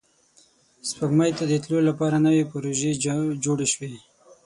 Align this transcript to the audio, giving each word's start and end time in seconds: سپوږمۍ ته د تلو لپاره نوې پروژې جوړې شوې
سپوږمۍ 0.89 1.31
ته 1.37 1.43
د 1.47 1.53
تلو 1.63 1.79
لپاره 1.89 2.17
نوې 2.27 2.43
پروژې 2.51 2.91
جوړې 3.45 3.67
شوې 3.73 3.91